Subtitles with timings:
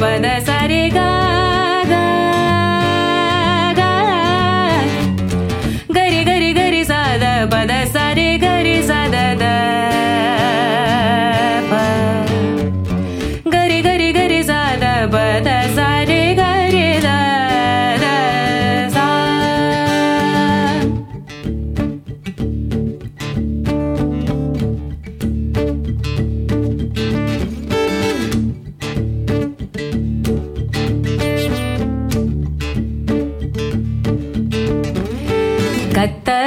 [0.00, 0.82] मनसरे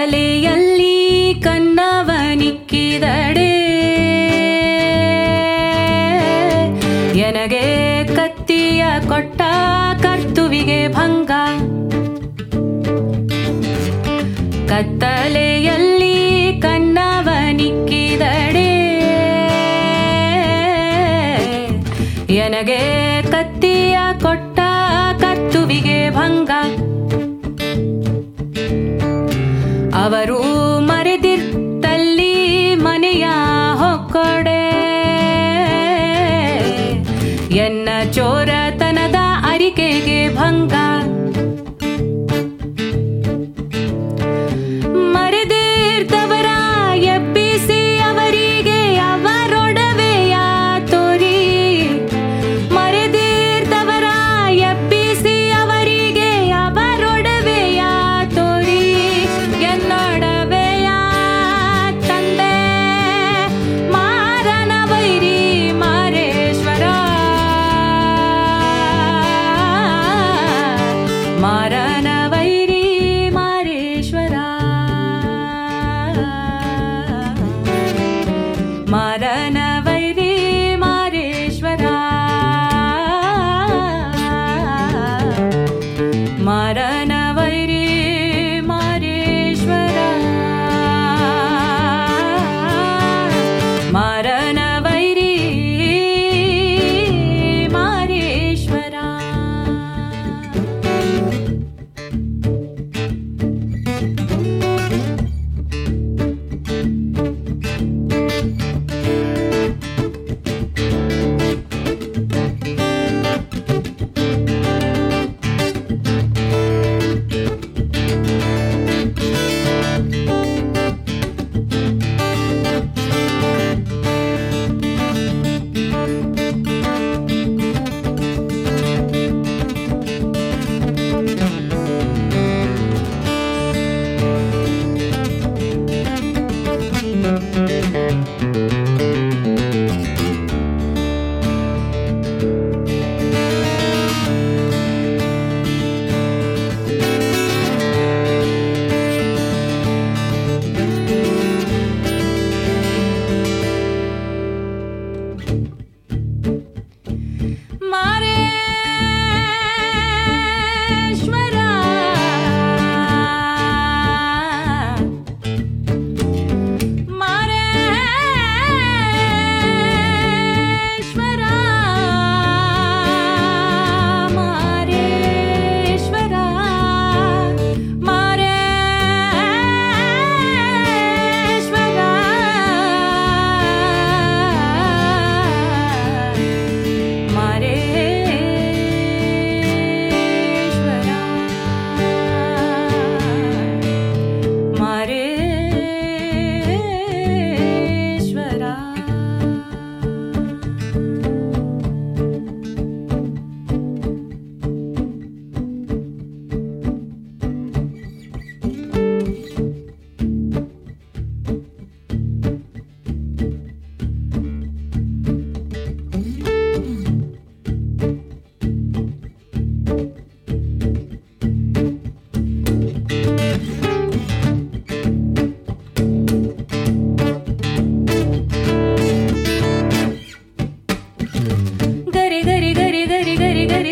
[0.01, 0.93] ಕತ್ತಲೆಯಲ್ಲಿ
[1.43, 3.51] ಕನ್ನವನಿಕ್ಕಿದಡೆ
[7.19, 7.65] ಎನಗೆ
[8.15, 9.41] ಕತ್ತಿಯ ಕೊಟ್ಟ
[10.03, 11.31] ಕರ್ತುವಿಗೆ ಭಂಗ.
[14.69, 16.15] ಕತ್ತಲೆಯಲ್ಲಿ
[16.61, 18.69] ಕನ್ನವನಿಕ್ಕಿದಡೆ
[22.39, 22.81] ಎನಗೆ
[23.31, 24.59] ಕತ್ತಿಯ ಕೊಟ್ಟ
[25.21, 26.51] ಕರ್ತುವಿಗೆ ಭಂಗ.
[30.01, 30.37] ಅವರು
[30.81, 32.33] ಮರೆದಿರ್ತಲ್ಲಿ
[32.75, 33.25] ಮನೆಯ
[33.73, 34.61] ಹೊಕ್ಕೊಡೆ
[37.57, 38.80] ಎನ್ನ ಚೋರತನದ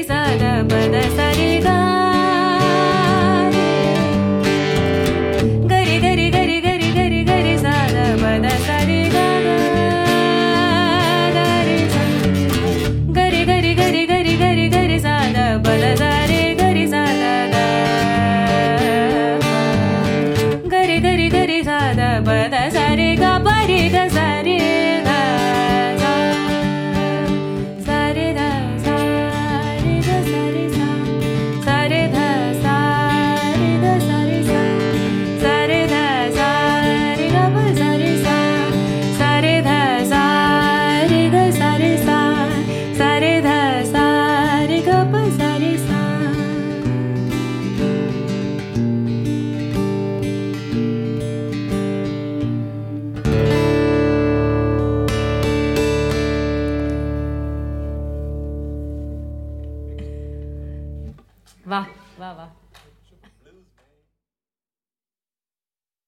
[0.07, 0.48] days.